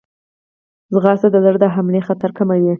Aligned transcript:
منډه 0.93 1.27
د 1.33 1.37
زړه 1.45 1.57
د 1.63 1.65
حملې 1.75 2.01
خطر 2.07 2.29
کموي 2.37 2.67